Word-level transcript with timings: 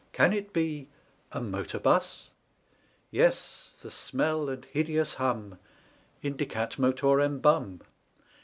Can 0.13 0.33
it 0.33 0.51
be 0.51 0.87
a 1.31 1.39
Motor 1.39 1.77
Bus? 1.77 2.29
Yes, 3.11 3.73
the 3.83 3.91
smell 3.91 4.49
and 4.49 4.65
hideous 4.65 5.13
hum 5.13 5.59
Indicat 6.23 6.79
Motorem 6.79 7.39
Bum! 7.39 7.81